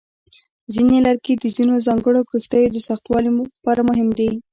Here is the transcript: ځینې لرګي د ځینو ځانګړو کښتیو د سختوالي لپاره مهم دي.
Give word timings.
ځینې 0.73 0.97
لرګي 1.05 1.33
د 1.37 1.45
ځینو 1.55 1.75
ځانګړو 1.87 2.27
کښتیو 2.29 2.71
د 2.73 2.77
سختوالي 2.87 3.31
لپاره 3.37 3.81
مهم 3.89 4.09
دي. 4.17 4.29